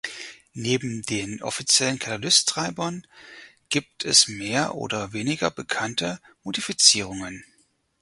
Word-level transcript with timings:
Neben 0.55 1.03
den 1.03 1.43
offiziellen 1.43 1.99
Catalyst-Treibern 1.99 3.05
gibt 3.69 4.03
es 4.03 4.27
mehr 4.27 4.73
oder 4.73 5.13
weniger 5.13 5.51
bekannte 5.51 6.19
Modifizierungen. 6.41 7.43